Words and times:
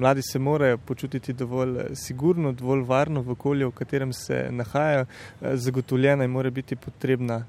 Mladi 0.00 0.22
se 0.22 0.38
morajo 0.38 0.78
počutiti 0.78 1.32
dovolj 1.32 1.94
sigurno, 1.94 2.52
dovolj 2.52 2.84
varno 2.88 3.20
v 3.22 3.34
okolju, 3.36 3.68
v 3.68 3.76
katerem 3.76 4.12
se 4.12 4.46
nahajajo, 4.50 5.04
zagotovljena 5.40 6.24
in 6.24 6.30
mora 6.30 6.50
biti 6.50 6.76
potrebna 6.76 7.44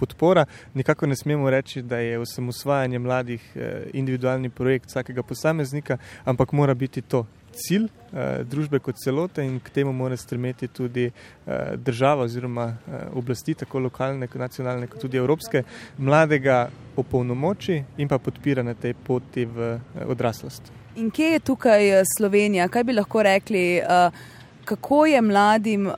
podpora. 0.00 0.44
Nikako 0.74 1.06
ne 1.06 1.16
smemo 1.16 1.50
reči, 1.50 1.82
da 1.82 1.98
je 1.98 2.18
osamosvajanje 2.18 2.98
mladih 2.98 3.44
individualni 3.92 4.48
projekt 4.48 4.88
vsakega 4.88 5.22
posameznika, 5.22 5.98
ampak 6.24 6.52
mora 6.52 6.74
biti 6.74 7.02
to 7.02 7.26
cilj 7.52 7.86
eh, 7.86 8.42
družbe 8.48 8.80
kot 8.82 8.98
celote 9.00 9.44
in 9.44 9.58
k 9.60 9.70
temu 9.70 9.92
mora 9.92 10.16
stremeti 10.16 10.68
tudi 10.68 11.06
eh, 11.06 11.76
država 11.76 12.24
oziroma 12.24 12.68
eh, 12.68 13.06
oblasti, 13.14 13.54
tako 13.54 13.84
lokalne, 13.88 14.28
nacionalne, 14.34 14.86
kot 14.86 15.00
tudi 15.00 15.20
evropske, 15.20 15.64
mladega 15.98 16.68
opolnomoči 16.96 17.82
in 17.98 18.08
pa 18.08 18.18
podpira 18.18 18.62
na 18.62 18.74
tej 18.74 18.94
poti 18.94 19.44
v 19.44 19.74
eh, 19.74 20.06
odraslost. 20.06 20.81
In 20.96 21.10
kje 21.10 21.26
je 21.26 21.40
tukaj 21.40 21.90
eh, 21.90 22.04
Slovenija? 22.16 22.68
Kaj 22.68 22.84
bi 22.84 22.92
lahko 22.92 23.22
rekli? 23.22 23.64
Eh, 23.78 24.10
Kako 24.64 25.06
je 25.06 25.20
mladim 25.22 25.86
uh, 25.86 25.94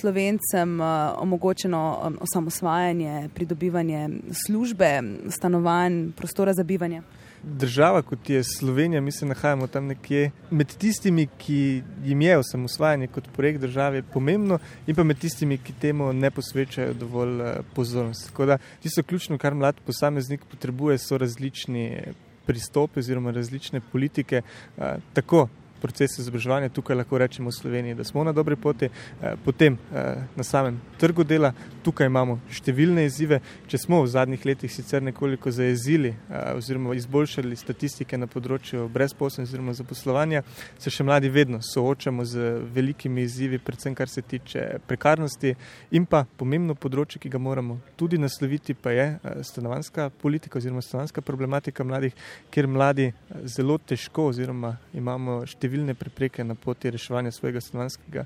slovencem 0.00 0.80
omogočeno 1.16 2.12
osamosvajanje, 2.20 3.28
pridobivanje 3.34 4.08
službe, 4.46 5.02
stanovanj, 5.30 6.10
prostora 6.16 6.52
za 6.52 6.64
bivanje? 6.64 7.02
država, 7.42 8.02
kot 8.02 8.30
je 8.30 8.44
Slovenija, 8.44 9.00
mi 9.00 9.12
se 9.12 9.26
nahajamo 9.26 9.66
tam 9.66 9.86
nekje 9.86 10.30
med 10.50 10.76
tistimi, 10.76 11.28
ki 11.38 11.82
jim 12.04 12.20
je 12.20 12.38
osamosvajanje 12.38 13.06
kot 13.06 13.28
projekt 13.36 13.60
države 13.60 14.02
pomembno, 14.02 14.58
in 14.86 14.94
pa 14.94 15.04
med 15.04 15.18
tistimi, 15.18 15.58
ki 15.58 15.72
temu 15.80 16.12
ne 16.12 16.30
posvečajo 16.30 16.94
dovolj 16.94 17.40
eh, 17.40 17.60
pozornosti. 17.74 18.30
Tako 18.30 18.46
da 18.46 18.58
tisto 18.82 19.02
ključno, 19.02 19.38
kar 19.38 19.54
mlad 19.54 19.76
posameznik 19.86 20.44
potrebuje, 20.50 20.98
so 20.98 21.18
različni 21.18 22.02
pristopi 22.48 23.04
oziroma 23.04 23.30
različne 23.36 23.80
politike, 23.92 24.42
eh, 24.42 24.94
tako 25.12 25.48
proces 25.80 26.18
izobraževanja, 26.18 26.68
tukaj 26.68 26.96
lahko 26.96 27.18
rečemo 27.18 27.50
v 27.50 27.56
Sloveniji, 27.56 27.94
da 27.94 28.04
smo 28.04 28.24
na 28.24 28.32
dobri 28.32 28.56
poti, 28.56 28.84
eh, 28.88 29.34
potem 29.44 29.78
eh, 29.94 30.24
na 30.36 30.44
samem 30.44 30.80
trgu 30.98 31.24
dela, 31.24 31.52
tukaj 31.82 32.06
imamo 32.06 32.38
številne 32.52 33.04
izzive. 33.06 33.40
Če 33.68 33.78
smo 33.78 34.02
v 34.02 34.10
zadnjih 34.12 34.44
letih 34.46 34.72
sicer 34.72 35.02
nekoliko 35.02 35.50
zajezili 35.50 36.12
eh, 36.12 36.52
oziroma 36.58 36.94
izboljšali 36.98 37.56
statistike 37.56 38.18
na 38.18 38.26
področju 38.26 38.88
brezposobnosti 38.92 39.48
oziroma 39.48 39.74
zaposlovanja, 39.78 40.42
se 40.78 40.90
še 40.90 41.06
mladi 41.06 41.30
vedno 41.32 41.62
soočamo 41.64 42.24
z 42.28 42.50
velikimi 42.74 43.24
izzivi, 43.26 43.58
predvsem 43.58 43.94
kar 43.94 44.08
se 44.08 44.22
tiče 44.22 44.80
prekarnosti 44.86 45.54
in 45.96 46.06
pa 46.06 46.24
pomembno 46.38 46.74
področje, 46.74 47.22
ki 47.22 47.32
ga 47.32 47.40
moramo 47.42 47.78
tudi 47.96 48.18
nasloviti, 48.18 48.74
pa 48.74 48.92
je 48.92 49.06
stanovanska 49.46 50.10
politika 50.22 50.58
oziroma 50.58 50.82
stanovanska 50.84 51.22
problematika 51.24 51.84
mladih, 51.84 52.14
kjer 52.50 52.68
mladi 52.68 53.10
zelo 53.44 53.78
težko 53.78 54.28
oziroma 54.32 54.74
imamo 54.96 55.40
številne 55.46 55.67
številne 55.68 55.94
prepreke 55.94 56.44
na 56.44 56.56
poti 56.56 56.90
reševanja 56.90 57.32
svojega 57.32 57.60
stanovanskega 57.60 58.24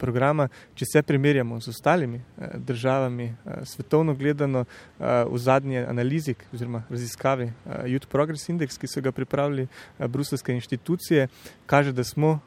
programa. 0.00 0.48
Če 0.74 0.88
se 0.88 1.02
primerjamo 1.02 1.60
z 1.60 1.68
ostalimi 1.74 2.20
državami, 2.56 3.28
svetovno 3.68 4.14
gledano, 4.14 4.64
v 4.98 5.38
zadnji 5.38 5.84
analizi 5.84 6.34
oziroma 6.54 6.82
raziskavi 6.90 7.50
Youth 7.90 8.08
Progress 8.08 8.48
Index, 8.48 8.80
ki 8.80 8.88
so 8.88 9.04
ga 9.04 9.12
pripravili 9.12 9.68
bruselske 9.98 10.54
inštitucije, 10.56 11.28
kaže, 11.66 11.92
da 11.92 12.04
smo 12.04 12.38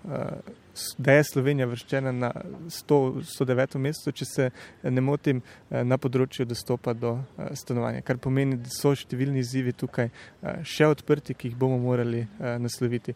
da 0.97 1.11
je 1.11 1.23
Slovenija 1.23 1.67
vrščena 1.67 2.11
na 2.11 2.31
100, 2.67 3.21
109. 3.39 3.77
mesto, 3.77 4.11
če 4.11 4.25
se 4.25 4.49
ne 4.83 5.01
motim, 5.01 5.41
eh, 5.69 5.83
na 5.83 5.97
področju 5.97 6.45
dostopa 6.49 6.93
do 6.93 7.17
eh, 7.17 7.53
stanovanja. 7.55 8.01
Kar 8.01 8.17
pomeni, 8.17 8.57
da 8.57 8.73
so 8.73 8.93
številni 8.97 9.43
izzivi 9.43 9.73
tukaj 9.77 10.09
eh, 10.09 10.63
še 10.63 10.89
odprti, 10.89 11.37
ki 11.37 11.51
jih 11.51 11.59
bomo 11.59 11.77
morali 11.81 12.23
nasloviti. 12.39 13.13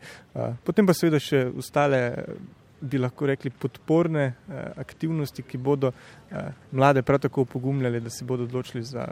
Potem 0.66 0.86
pa 0.88 0.94
seveda 0.96 1.20
še 1.22 1.48
ostale, 1.58 2.00
bi 2.78 3.00
lahko 3.00 3.26
rekli, 3.30 3.50
podporne 3.50 4.26
aktivnosti, 4.78 5.44
ki 5.44 5.58
bodo 5.58 5.92
mlade 6.72 7.02
prav 7.06 7.24
tako 7.24 7.48
upogumljali, 7.48 8.02
da 8.04 8.12
se 8.14 8.26
bodo 8.28 8.46
odločili 8.46 8.84
za 8.86 9.08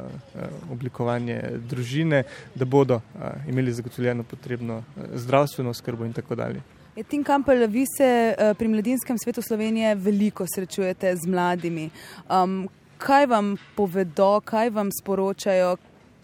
oblikovanje 0.72 1.40
družine, 1.66 2.24
da 2.56 2.69
bodo 2.69 3.02
imeli 3.50 3.74
zagotovljeno 3.74 4.28
potrebno 4.30 4.84
zdravstveno 5.25 5.74
skrbo 5.74 6.06
in 6.06 6.14
tako 6.14 6.38
dalje. 6.38 6.62
Tim 7.03 7.23
Kampel, 7.23 7.67
vi 7.67 7.83
se 7.97 8.35
uh, 8.39 8.57
pri 8.57 8.67
mladinskem 8.67 9.17
svetu 9.17 9.41
Slovenije 9.41 9.95
veliko 9.95 10.45
srečujete 10.47 11.16
z 11.16 11.28
mladimi. 11.28 11.89
Um, 12.29 12.69
kaj 12.97 13.25
vam 13.25 13.57
povedo, 13.75 14.39
kaj 14.39 14.69
vam 14.69 14.89
sporočajo, 15.01 15.75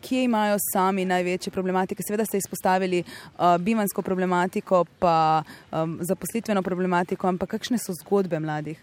kje 0.01 0.23
imajo 0.23 0.55
sami 0.73 1.03
največje 1.05 1.51
problematike? 1.51 2.03
Seveda 2.07 2.25
ste 2.25 2.39
izpostavili 2.39 3.03
uh, 3.03 3.57
bivansko 3.59 4.01
problematiko, 4.01 4.85
pa 4.99 5.43
um, 5.71 5.99
zaposlitveno 6.01 6.63
problematiko, 6.63 7.27
ampak 7.27 7.57
kakšne 7.57 7.75
so 7.75 7.91
zgodbe 7.99 8.39
mladih? 8.39 8.79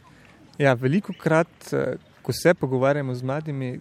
Ja, 0.59 0.77
veliko 0.77 1.17
krat, 1.17 1.73
uh, 1.73 1.97
ko 2.23 2.37
se 2.37 2.53
pogovarjamo 2.55 3.15
z 3.15 3.23
mladimi, 3.23 3.81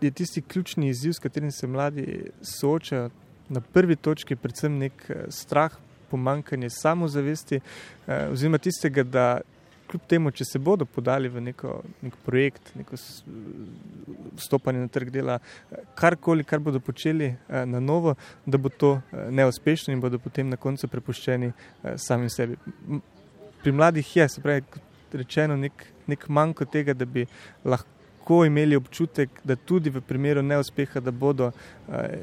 je 0.00 0.10
tisti 0.10 0.44
ključni 0.44 0.92
izziv, 0.92 1.16
s 1.16 1.18
katerim 1.18 1.50
se 1.50 1.66
mladi 1.66 2.28
soočajo. 2.42 3.08
Na 3.48 3.60
prvi 3.60 3.96
točki 3.96 4.36
je 4.36 4.36
predvsem 4.36 4.78
nek 4.78 5.10
strah 5.32 5.72
pomankanje 6.10 6.70
samozavesti, 6.70 7.60
eh, 8.06 8.28
oziroma 8.32 8.58
tistega, 8.58 9.02
da 9.02 9.40
kljub 9.88 10.02
temu, 10.08 10.30
če 10.30 10.44
se 10.44 10.58
bodo 10.58 10.84
podali 10.84 11.28
v 11.32 11.40
neko, 11.40 11.78
nek 12.02 12.16
projekt, 12.26 12.74
neko 12.76 12.96
stopanje 14.36 14.82
na 14.84 14.88
trg 14.92 15.10
dela, 15.10 15.38
eh, 15.70 15.84
karkoli, 15.94 16.44
kar 16.44 16.60
bodo 16.60 16.80
počeli 16.80 17.32
eh, 17.32 17.66
na 17.66 17.80
novo, 17.80 18.14
da 18.46 18.58
bo 18.58 18.68
to 18.68 19.00
neuspešno 19.12 19.94
in 19.94 20.00
bodo 20.00 20.18
potem 20.18 20.48
na 20.48 20.56
koncu 20.56 20.88
prepuščeni 20.88 21.52
samim 21.96 22.30
sebi. 22.30 22.56
Pri 23.62 23.72
mladih 23.72 24.16
je, 24.16 24.28
se 24.28 24.40
pravi, 24.40 24.62
rečeno, 25.12 25.56
nek, 25.56 25.86
nek 26.06 26.28
manjko 26.28 26.64
tega, 26.64 26.94
da 26.94 27.04
bi 27.04 27.26
lahko 27.64 27.97
lahko 28.28 28.44
imeli 28.44 28.76
občutek, 28.76 29.30
da 29.44 29.56
tudi 29.56 29.90
v 29.90 30.00
primeru 30.00 30.42
neuspeha, 30.42 31.00
da 31.00 31.10
bodo 31.10 31.50
eh, 31.88 32.18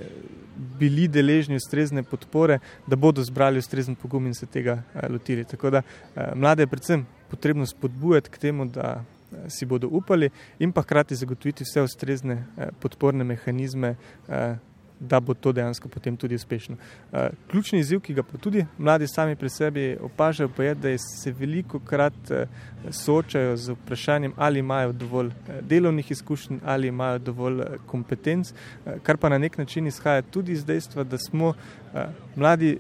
bili 0.80 1.08
deležni 1.08 1.56
ustrezne 1.56 2.04
podpore, 2.04 2.60
da 2.88 2.96
bodo 2.96 3.24
zbrali 3.24 3.60
ustrezen 3.60 3.96
pogum 3.96 4.28
in 4.28 4.34
se 4.34 4.46
tega 4.46 4.84
eh, 4.94 5.08
lotili. 5.10 5.44
Tako 5.44 5.70
da 5.70 5.82
eh, 5.82 6.36
mlade 6.36 6.64
je 6.64 6.68
predvsem 6.68 7.06
potrebno 7.30 7.66
spodbujati 7.66 8.30
k 8.30 8.38
temu, 8.38 8.66
da 8.66 9.04
si 9.50 9.66
bodo 9.66 9.88
upali 9.88 10.30
in 10.60 10.72
pa 10.72 10.82
hkrati 10.82 11.16
zagotoviti 11.16 11.64
vse 11.64 11.82
ustrezne 11.82 12.46
podporne 12.80 13.24
mehanizme 13.24 13.96
da 15.00 15.20
bo 15.20 15.34
to 15.34 15.52
dejansko 15.52 15.90
potem 15.90 16.18
tudi 16.18 16.36
uspešno. 16.36 16.76
Uh, 17.12 17.20
ključni 17.52 17.80
izziv, 17.80 18.00
ki 18.00 18.14
ga 18.14 18.24
pa 18.24 18.38
tudi 18.38 18.66
mladi 18.78 19.08
sami 19.08 19.36
pri 19.36 19.50
sebi 19.50 19.98
opažajo, 20.02 20.50
pa 20.58 20.64
je, 20.64 20.76
da 20.76 20.98
se 20.98 21.32
veliko 21.32 21.80
krat 21.80 22.32
uh, 22.32 22.48
soočajo 22.92 23.58
z 23.58 23.76
vprašanjem, 23.76 24.34
ali 24.38 24.60
imajo 24.60 24.92
dovolj 24.92 25.28
uh, 25.28 25.56
delovnih 25.62 26.12
izkušenj, 26.12 26.60
ali 26.66 26.88
imajo 26.88 27.20
dovolj 27.20 27.64
kompetenc, 27.86 28.52
uh, 28.52 28.94
kar 29.04 29.18
pa 29.18 29.30
na 29.30 29.38
nek 29.38 29.58
način 29.58 29.88
izhaja 29.88 30.22
tudi 30.22 30.52
iz 30.52 30.66
dejstva, 30.66 31.04
da 31.04 31.18
smo 31.18 31.48
uh, 31.50 32.02
mladi 32.36 32.78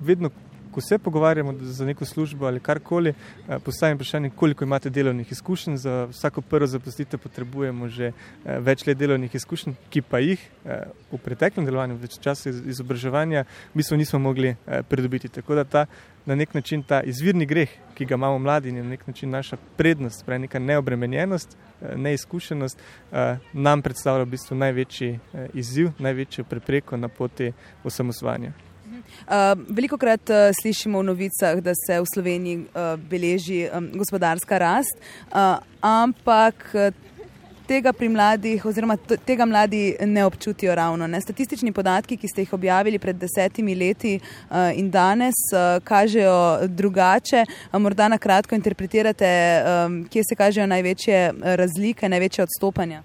vedno 0.00 0.30
ko 0.78 0.82
se 0.82 0.98
pogovarjamo 0.98 1.54
za 1.60 1.84
neko 1.84 2.04
službo 2.04 2.46
ali 2.46 2.60
karkoli, 2.60 3.10
eh, 3.10 3.58
postavim 3.58 3.96
vprašanje, 3.96 4.30
koliko 4.30 4.64
imate 4.64 4.90
delovnih 4.90 5.32
izkušenj. 5.32 5.76
Za 5.76 6.04
vsako 6.04 6.40
prvo 6.40 6.66
zaposlitev 6.66 7.18
potrebujemo 7.18 7.88
že 7.88 8.12
eh, 8.12 8.58
več 8.60 8.86
let 8.86 8.98
delovnih 8.98 9.34
izkušenj, 9.34 9.74
ki 9.90 10.02
pa 10.02 10.20
jih 10.22 10.38
eh, 10.64 10.84
v 11.10 11.18
preteklem 11.18 11.66
delovanju, 11.66 11.96
več 11.98 12.14
časa 12.22 12.50
izobraževanja, 12.50 13.42
mi 13.74 13.82
smo 13.82 13.96
nismo 13.96 14.18
mogli 14.18 14.54
pridobiti. 14.88 15.28
Tako 15.28 15.54
da 15.54 15.64
ta 15.64 15.86
na 16.26 16.34
nek 16.34 16.54
način 16.54 16.82
ta 16.82 17.02
izvirni 17.02 17.46
greh, 17.46 17.74
ki 17.94 18.04
ga 18.04 18.14
imamo 18.14 18.38
mladi 18.38 18.68
in 18.68 18.76
je 18.76 18.82
na 18.82 18.90
nek 18.94 19.06
način 19.06 19.30
naša 19.30 19.56
prednost, 19.76 20.24
pravi 20.26 20.46
neka 20.46 20.58
neobremenjenost, 20.58 21.56
neizkušenost, 21.96 22.78
nam 23.52 23.82
predstavlja 23.82 24.28
v 24.28 24.34
bistvu 24.36 24.56
največji 24.56 25.18
izziv, 25.54 25.90
največjo 25.98 26.44
prepreko 26.44 26.96
na 26.96 27.08
poti 27.08 27.52
osamosvanja. 27.84 28.67
Uh, 29.28 29.52
veliko 29.68 29.98
krat 29.98 30.30
uh, 30.30 30.48
slišimo 30.62 31.00
v 31.00 31.08
novicah, 31.10 31.60
da 31.60 31.74
se 31.76 32.00
v 32.00 32.06
Sloveniji 32.14 32.62
uh, 32.62 32.94
beleži 33.10 33.66
um, 33.68 33.90
gospodarska 33.94 34.58
rast, 34.58 34.96
uh, 35.32 35.58
ampak 35.80 36.72
tega 37.68 37.92
pri 37.92 38.08
mladih, 38.08 38.64
oziroma 38.64 38.96
tega 39.26 39.44
mladi 39.46 39.96
ne 40.06 40.24
občutijo 40.24 40.74
ravno. 40.74 41.06
Ne? 41.06 41.20
Statistični 41.20 41.72
podatki, 41.72 42.16
ki 42.16 42.28
ste 42.28 42.44
jih 42.44 42.52
objavili 42.56 42.98
pred 42.98 43.16
desetimi 43.20 43.74
leti 43.76 44.14
uh, 44.16 44.70
in 44.74 44.90
danes, 44.90 45.36
uh, 45.52 45.76
kažejo 45.84 46.68
drugače. 46.68 47.44
Uh, 47.44 47.80
morda 47.80 48.08
na 48.08 48.18
kratko 48.18 48.56
interpretirate, 48.56 49.30
um, 49.60 50.00
kje 50.10 50.24
se 50.30 50.36
kažejo 50.36 50.66
največje 50.66 51.20
razlike, 51.60 52.08
največje 52.08 52.46
odstopanja. 52.48 53.02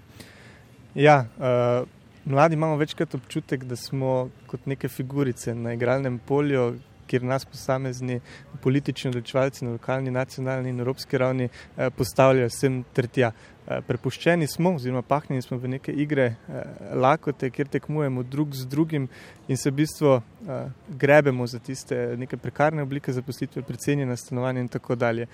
Ja, 0.94 1.24
uh, 1.36 1.88
Mladi 2.24 2.54
imamo 2.54 2.76
večkrat 2.76 3.14
občutek, 3.14 3.64
da 3.64 3.76
smo 3.76 4.30
kot 4.46 4.66
neke 4.66 4.88
figurice 4.88 5.54
na 5.54 5.72
igralnem 5.72 6.18
polju, 6.18 6.74
kjer 7.06 7.22
nas 7.22 7.44
posamezni 7.44 8.20
politični 8.62 9.10
odločevalci 9.10 9.64
na 9.64 9.70
lokalni, 9.70 10.10
nacionalni 10.10 10.70
in 10.70 10.80
evropski 10.80 11.18
ravni 11.18 11.48
postavljajo 11.96 12.48
sem 12.50 12.78
tretja. 12.92 13.30
Prepuščeni 13.86 14.46
smo, 14.48 14.74
oziroma 14.76 15.02
pahnjeni 15.02 15.42
smo 15.42 15.58
v 15.60 15.68
neke 15.76 15.92
igre 15.92 16.34
lakote, 16.94 17.50
kjer 17.50 17.68
tekmujemo 17.68 18.22
drug 18.22 18.56
z 18.56 18.66
drugim 18.72 19.08
in 19.48 19.60
se 19.60 19.70
v 19.70 19.82
bistvu 19.82 20.16
grebemo 20.88 21.46
za 21.46 21.58
tiste 21.58 22.16
neke 22.16 22.36
prekarne 22.36 22.82
oblike 22.82 23.12
zaposlitve, 23.12 23.62
precenjena 23.62 24.16
stanovanja 24.16 24.64
in 24.64 24.68
tako 24.68 24.96
dalje. 24.96 25.28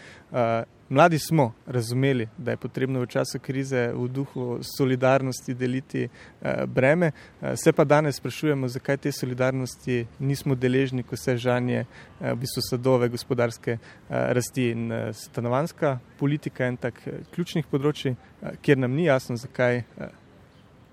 Mladi 0.90 1.18
smo 1.18 1.52
razumeli, 1.66 2.28
da 2.38 2.50
je 2.50 2.56
potrebno 2.56 3.00
v 3.00 3.06
času 3.06 3.38
krize 3.38 3.92
v 3.94 4.08
duhu 4.08 4.58
solidarnosti 4.76 5.54
deliti 5.54 6.02
eh, 6.02 6.66
breme, 6.66 7.12
eh, 7.42 7.56
se 7.56 7.72
pa 7.72 7.84
danes 7.84 8.16
sprašujemo, 8.16 8.68
zakaj 8.68 8.96
te 8.96 9.12
solidarnosti 9.12 10.06
nismo 10.18 10.54
deležni, 10.54 11.02
ko 11.02 11.16
se 11.16 11.36
žanje 11.36 11.84
eh, 11.84 12.32
v 12.32 12.36
bistvu 12.36 12.62
sadove 12.70 13.08
gospodarske 13.08 13.78
rasti. 14.08 14.70
In 14.70 14.90
stanovanska 15.12 15.98
politika 16.18 16.64
je 16.64 16.68
en 16.68 16.76
tak 16.76 16.98
ključnih 17.34 17.66
področji, 17.70 18.16
kjer 18.62 18.78
nam 18.78 18.98
ni 18.98 19.06
jasno, 19.06 19.36
zakaj 19.38 19.84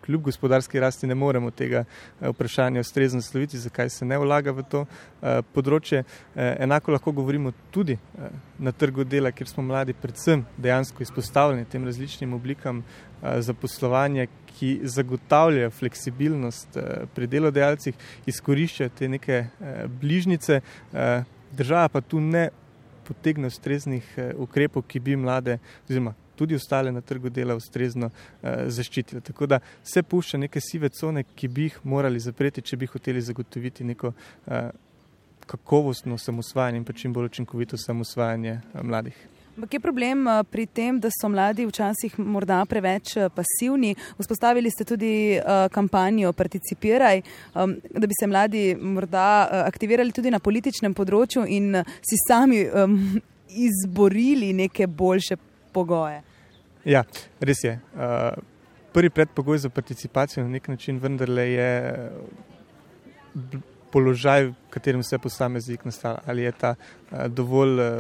kljub 0.08 0.24
gospodarski 0.24 0.80
rasti 0.80 1.08
ne 1.08 1.16
moremo 1.16 1.52
tega 1.52 1.84
eh, 1.84 2.30
vprašanja 2.30 2.80
ustrezno 2.80 3.18
nasloviti, 3.18 3.58
zakaj 3.60 3.90
se 3.90 4.06
ne 4.06 4.18
vlaga 4.18 4.54
v 4.56 4.64
to 4.72 4.86
eh, 4.86 5.42
področje. 5.54 6.04
Eh, 6.04 6.56
enako 6.64 6.96
lahko 6.96 7.12
govorimo 7.12 7.52
tudi 7.76 7.98
na 8.60 8.72
trgu 8.72 9.04
dela, 9.04 9.34
kjer 9.36 9.52
smo 9.52 9.66
mladi 9.68 9.94
predvsem 9.94 10.46
dejansko 10.58 11.04
izpostavljeni 11.04 11.68
tem 11.70 11.86
različnim 11.86 12.34
oblikam 12.34 12.84
zaposlovanja, 13.22 14.28
ki 14.58 14.70
zagotavljajo 14.90 15.72
fleksibilnost 15.74 16.78
pri 17.16 17.28
delodajalcih, 17.30 17.98
izkoriščajo 18.30 18.94
te 18.98 19.10
neke 19.10 19.40
bližnice, 20.02 20.60
država 21.58 21.90
pa 21.94 22.02
tu 22.02 22.22
ne 22.22 22.48
potegne 23.10 23.50
ustreznih 23.50 24.14
ukrepov, 24.38 24.86
ki 24.90 25.02
bi 25.02 25.18
mlade 25.18 25.58
oziroma 25.86 26.14
tudi 26.38 26.56
ostale 26.56 26.92
na 26.92 27.02
trgu 27.02 27.30
dela 27.34 27.56
ustrezno 27.58 28.10
uh, 28.10 28.50
zaščitile. 28.68 29.22
Tako 29.22 29.50
da 29.50 29.60
se 29.84 30.04
pušča 30.04 30.38
neke 30.38 30.62
sive 30.62 30.90
cone, 30.90 31.26
ki 31.36 31.48
bi 31.48 31.70
jih 31.70 31.80
morali 31.84 32.22
zapreti, 32.24 32.62
če 32.62 32.78
bi 32.78 32.90
hoteli 32.92 33.22
zagotoviti 33.22 33.88
neko 33.88 34.14
uh, 34.14 34.70
kakovostno 35.48 36.18
samosvajanje 36.18 36.84
in 36.84 36.86
pa 36.86 36.94
čim 36.94 37.14
bolj 37.14 37.32
učinkovito 37.32 37.78
samosvajanje 37.78 38.60
uh, 38.62 38.84
mladih. 38.84 39.26
Ampak 39.58 39.74
je 39.74 39.80
problem 39.82 40.28
pri 40.54 40.68
tem, 40.70 41.00
da 41.02 41.10
so 41.10 41.26
mladi 41.34 41.66
včasih 41.66 42.20
morda 42.22 42.60
preveč 42.70 43.16
pasivni. 43.34 43.96
Vzpostavili 44.20 44.70
ste 44.70 44.86
tudi 44.86 45.40
kampanjo 45.74 46.30
Participiraj, 46.38 47.24
um, 47.56 47.74
da 47.90 48.06
bi 48.06 48.14
se 48.20 48.28
mladi 48.30 48.76
morda 48.78 49.50
aktivirali 49.66 50.14
tudi 50.14 50.30
na 50.30 50.38
političnem 50.38 50.94
področju 50.94 51.48
in 51.50 51.74
si 52.06 52.22
sami 52.28 52.68
um, 52.70 53.18
izborili 53.50 54.54
neke 54.54 54.86
boljše 54.88 55.42
pogoje. 55.74 56.22
Ja, 56.88 57.04
res 57.44 57.64
je. 57.64 57.74
Uh, 57.96 58.32
prvi 58.96 59.10
predpogoj 59.10 59.58
za 59.58 59.70
participacijo 59.70 60.44
na 60.44 60.50
nek 60.56 60.68
način 60.68 61.00
vendarle 61.04 61.44
je 61.52 61.72
uh, 63.36 63.60
položaj, 63.92 64.46
v 64.48 64.54
katerem 64.70 65.04
se 65.04 65.20
posameznik 65.20 65.84
nastavlja. 65.86 66.22
Ali 66.26 66.48
je 66.48 66.52
ta 66.52 66.76
uh, 66.76 67.26
dovolj 67.28 67.80
uh, 67.80 67.92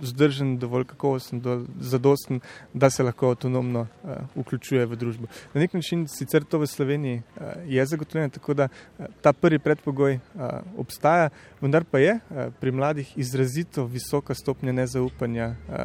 vzdržen, 0.00 0.58
dovolj 0.58 0.84
kakovosten, 0.84 1.40
dovolj 1.40 1.66
zadosten, 1.80 2.40
da 2.74 2.90
se 2.90 3.02
lahko 3.02 3.30
avtonomno 3.30 3.80
uh, 3.80 4.10
vključuje 4.34 4.86
v 4.86 4.96
družbo. 4.96 5.26
Na 5.54 5.60
nek 5.60 5.74
način 5.74 6.06
sicer 6.08 6.44
to 6.44 6.58
v 6.58 6.66
Sloveniji 6.66 7.22
uh, 7.22 7.42
je 7.66 7.86
zagotovljeno, 7.86 8.30
tako 8.30 8.54
da 8.54 8.68
uh, 8.68 9.06
ta 9.22 9.32
prvi 9.32 9.58
predpogoj 9.58 10.14
uh, 10.14 10.42
obstaja, 10.76 11.28
vendar 11.60 11.84
pa 11.84 11.98
je 11.98 12.14
uh, 12.14 12.52
pri 12.60 12.72
mladih 12.72 13.18
izrazito 13.18 13.84
visoka 13.84 14.34
stopnja 14.34 14.72
nezaupanja 14.72 15.50
uh, 15.50 15.76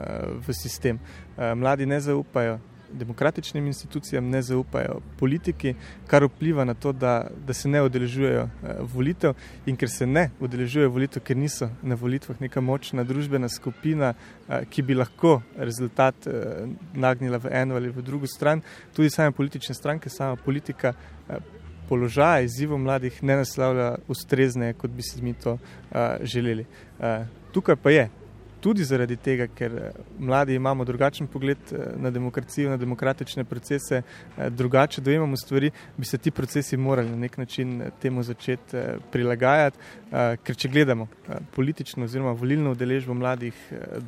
v 0.47 0.53
sistem. 0.53 0.99
Uh, 1.37 1.53
mladi 1.55 1.85
ne 1.85 1.99
zaupajo 1.99 2.59
demokratičnim 2.93 3.67
institucijam, 3.67 4.29
ne 4.29 4.41
zaupajo 4.41 4.99
politiki, 5.19 5.73
kar 6.07 6.23
vpliva 6.23 6.65
na 6.65 6.73
to, 6.73 6.91
da, 6.91 7.27
da 7.47 7.53
se 7.53 7.69
ne 7.69 7.81
udeležujejo 7.83 8.41
eh, 8.41 8.75
volitev. 8.93 9.33
In 9.65 9.75
ker 9.75 9.89
se 9.89 10.07
ne 10.07 10.29
udeležujejo 10.39 10.89
volitev, 10.89 11.23
ker 11.23 11.37
niso 11.37 11.69
na 11.83 11.95
volitvah 11.95 12.41
neka 12.41 12.61
močna 12.61 13.03
družbena 13.03 13.49
skupina, 13.49 14.13
eh, 14.47 14.65
ki 14.69 14.81
bi 14.81 14.97
lahko 14.97 15.41
rezultat 15.57 16.27
eh, 16.27 16.67
nagnila 16.93 17.37
v 17.37 17.53
eno 17.53 17.75
ali 17.75 17.89
v 17.89 18.01
drugo 18.01 18.27
stran, 18.27 18.61
tudi 18.95 19.09
same 19.09 19.31
politične 19.31 19.75
stranke, 19.75 20.09
sama 20.09 20.35
politika. 20.35 20.93
Položaj 21.85 22.47
izzivov 22.47 22.79
mladih 22.81 23.17
ne 23.23 23.35
naslavlja 23.43 23.91
ustrezne, 24.09 24.71
kot 24.73 24.89
bi 24.89 25.03
si 25.05 25.21
mi 25.21 25.35
to 25.37 25.51
uh, 25.53 25.99
želeli. 26.25 26.65
Uh, 26.97 27.27
tukaj 27.53 27.75
pa 27.75 27.91
je 27.93 28.07
tudi 28.65 28.83
zaradi 28.83 29.13
tega, 29.21 29.45
ker 29.53 29.73
eh, 29.77 29.97
mladi 30.17 30.55
imamo 30.57 30.85
drugačen 30.89 31.27
pogled 31.29 31.69
eh, 31.71 31.91
na 32.01 32.09
demokracijo, 32.09 32.71
na 32.71 32.77
demokratične 32.81 33.43
procese, 33.45 34.01
eh, 34.01 34.49
drugače 34.49 35.03
dojemamo 35.05 35.37
stvari, 35.37 35.69
bi 35.97 36.05
se 36.05 36.17
ti 36.17 36.31
procesi 36.31 36.77
morali 36.77 37.09
na 37.09 37.19
nek 37.27 37.37
način 37.37 37.83
temu 38.01 38.23
začeti 38.23 38.77
prilagajati. 39.11 39.77
Ker 40.43 40.55
če 40.55 40.69
gledamo 40.69 41.07
politično 41.55 42.05
oziroma 42.05 42.31
volilno 42.31 42.71
udeležbo 42.71 43.13
mladih 43.13 43.57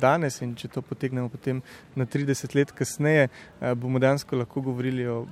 danes 0.00 0.40
in 0.42 0.54
če 0.56 0.70
to 0.72 0.82
potegnemo 0.82 1.28
potem 1.28 1.60
na 1.94 2.06
30 2.06 2.54
let 2.56 2.72
kasneje, 2.72 3.28
bomo 3.76 3.98
dejansko 3.98 4.38
lahko 4.40 4.62
govorili 4.70 5.06
o 5.06 5.26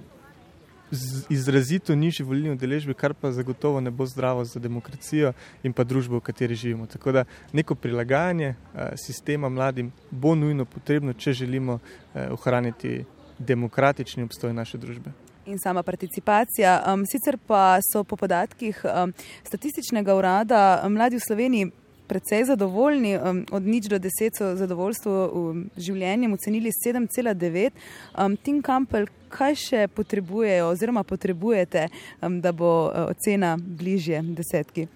izrazito 1.31 1.95
nižji 1.95 2.27
volilni 2.27 2.51
udeležbi, 2.51 2.95
kar 2.95 3.15
pa 3.15 3.33
zagotovo 3.33 3.81
ne 3.81 3.91
bo 3.91 4.07
zdravo 4.07 4.45
za 4.45 4.61
demokracijo 4.61 5.33
in 5.63 5.73
pa 5.73 5.85
družbo, 5.85 6.17
v 6.17 6.21
kateri 6.21 6.55
živimo. 6.55 6.87
Tako 6.87 7.13
da 7.13 7.25
neko 7.53 7.75
prilagajanje 7.75 8.55
sistema 8.97 9.49
mladim 9.49 9.93
bo 10.11 10.35
nujno 10.35 10.65
potrebno, 10.65 11.13
če 11.13 11.33
želimo 11.33 11.79
ohraniti 12.15 13.05
demokratični 13.39 14.23
obstoj 14.23 14.53
naše 14.53 14.79
družbe. 14.79 15.13
In 15.47 15.59
sama 15.59 15.83
participacija. 15.83 16.83
Um, 16.93 17.05
sicer 17.07 17.39
pa 17.47 17.79
so 17.93 18.05
po 18.05 18.17
podatkih 18.17 18.81
um, 18.85 19.13
statističnega 19.45 20.15
urada 20.15 20.83
mladi 20.89 21.17
v 21.17 21.27
Sloveniji 21.27 21.71
precej 22.07 22.45
zadovoljni, 22.45 23.17
um, 23.19 23.45
od 23.51 23.63
nič 23.63 23.87
do 23.87 23.99
deset 23.99 24.35
so 24.39 24.55
zadovoljstvo 24.57 25.13
v 25.35 25.67
življenju 25.77 26.33
ocenili 26.35 26.73
7,9. 26.75 27.71
Um, 28.19 28.37
Tim 28.37 28.63
Campbell, 28.63 29.07
kaj 29.37 29.59
še 29.61 29.83
potrebujejo 29.93 30.71
oziroma 30.73 31.05
potrebujete, 31.05 31.89
um, 32.21 32.41
da 32.41 32.53
bo 32.57 32.73
uh, 32.89 33.05
ocena 33.11 33.57
bližje 33.61 34.23
desetki? 34.37 34.89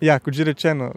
Ja, 0.00 0.18
kot 0.18 0.34
že 0.34 0.48
rečeno. 0.48 0.94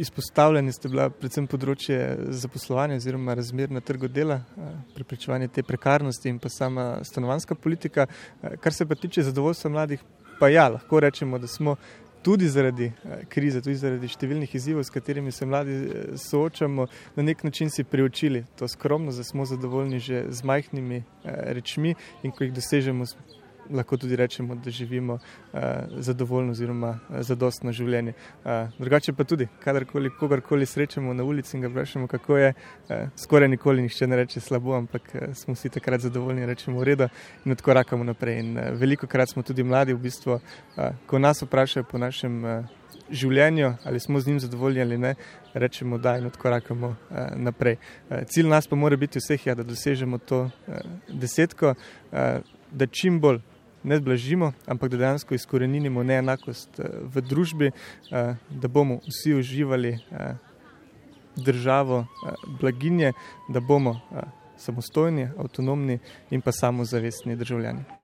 Izpostavljeni 0.00 0.72
ste 0.72 0.88
bila 0.88 1.08
predvsem 1.12 1.48
področje 1.50 1.96
zaposlovanja 2.40 3.00
oziroma 3.00 3.34
razmer 3.36 3.72
na 3.74 3.82
trgu 3.84 4.08
dela, 4.08 4.38
preprečevanje 4.94 5.50
te 5.56 5.64
prekarnosti 5.66 6.30
in 6.30 6.38
pa 6.40 6.48
sama 6.48 6.84
stanovanska 7.04 7.56
politika. 7.58 8.06
Kar 8.62 8.72
se 8.72 8.86
pa 8.86 8.96
tiče 8.96 9.26
zadovoljstva 9.26 9.72
mladih, 9.74 10.04
pa 10.38 10.48
ja, 10.48 10.68
lahko 10.72 11.02
rečemo, 11.04 11.42
da 11.42 11.50
smo 11.50 11.74
tudi 12.22 12.48
zaradi 12.48 12.84
eh, 12.84 13.24
krize, 13.28 13.62
tudi 13.62 13.76
zaradi 13.80 14.08
številnih 14.08 14.54
izzivov, 14.54 14.84
s 14.84 14.92
katerimi 14.92 15.32
se 15.32 15.46
mladi 15.46 15.76
eh, 15.76 16.06
soočamo, 16.20 16.86
na 17.16 17.26
nek 17.26 17.44
način 17.44 17.70
si 17.70 17.84
priučili 17.84 18.44
to 18.58 18.68
skromno, 18.68 19.12
da 19.12 19.24
smo 19.24 19.46
zadovoljni 19.48 20.00
že 20.00 20.24
z 20.28 20.44
majhnimi 20.44 21.02
eh, 21.02 21.04
rečmi 21.56 21.94
in 22.22 22.32
ko 22.32 22.44
jih 22.44 22.54
dosežemo, 22.54 23.08
lahko 23.72 23.96
tudi 23.96 24.16
rečemo, 24.16 24.54
da 24.54 24.70
živimo 24.70 25.14
uh, 25.14 25.60
zadovoljno 25.96 26.50
oziroma 26.50 26.88
uh, 26.90 27.20
zadostno 27.20 27.72
življenje. 27.72 28.12
Uh, 28.44 28.50
drugače 28.78 29.12
pa 29.12 29.24
tudi, 29.24 29.48
kadarkoli 29.64 30.10
kogarkoli 30.18 30.66
srečamo 30.66 31.14
na 31.14 31.24
ulici 31.24 31.56
in 31.56 31.62
ga 31.62 31.68
vprašamo, 31.68 32.06
kako 32.06 32.36
je, 32.36 32.52
uh, 32.54 32.96
skoraj 33.16 33.48
nikoli 33.48 33.82
nihče 33.82 34.06
ne 34.06 34.16
reče 34.16 34.40
slabo, 34.40 34.74
ampak 34.76 35.14
uh, 35.14 35.34
smo 35.34 35.54
vsi 35.54 35.68
takrat 35.68 36.00
zadovoljni, 36.00 36.46
rečemo 36.46 36.80
v 36.80 36.90
redu 36.90 37.08
in 37.44 37.52
odkorakamo 37.52 38.04
naprej. 38.04 38.40
In 38.40 38.58
uh, 38.58 38.70
veliko 38.80 39.06
krat 39.06 39.30
smo 39.30 39.42
tudi 39.42 39.62
mladi, 39.62 39.94
v 39.94 40.04
bistvu, 40.08 40.40
uh, 40.40 40.92
ko 41.06 41.18
nas 41.18 41.42
vprašajo 41.42 41.88
po 41.90 41.98
našem. 41.98 42.44
Uh, 42.44 42.76
Življenju, 43.10 43.72
ali 43.84 44.00
smo 44.00 44.20
z 44.20 44.28
njim 44.28 44.40
zadovoljni 44.40 44.80
ali 44.82 44.98
ne, 44.98 45.14
rečemo, 45.54 45.98
da 45.98 46.16
in 46.18 46.26
odkorakamo 46.26 46.90
eh, 47.10 47.30
naprej. 47.36 47.76
Eh, 48.10 48.24
cilj 48.26 48.46
nas 48.48 48.66
pa 48.66 48.76
mora 48.76 48.96
biti 48.96 49.18
vseh, 49.18 49.46
ja, 49.46 49.54
da 49.54 49.66
dosežemo 49.66 50.18
to 50.18 50.44
eh, 50.46 50.80
desetko, 51.08 51.74
eh, 52.12 52.40
da 52.70 52.86
čim 52.86 53.20
bolj 53.20 53.40
ne 53.82 54.00
blažimo, 54.00 54.52
ampak 54.66 54.90
da 54.90 54.96
dejansko 54.96 55.34
izkoreninimo 55.34 56.02
neenakost 56.02 56.80
eh, 56.80 56.88
v 57.14 57.22
družbi, 57.22 57.70
eh, 57.70 58.34
da 58.50 58.68
bomo 58.68 59.00
vsi 59.08 59.34
uživali 59.34 59.88
eh, 59.88 60.34
državo 61.36 62.06
blaginje, 62.60 63.12
da 63.48 63.60
bomo 63.60 64.00
samostojni, 64.58 65.28
avtonomni 65.38 65.98
in 66.30 66.40
pa 66.40 66.52
samozavestni 66.52 67.36
državljani. 67.36 67.99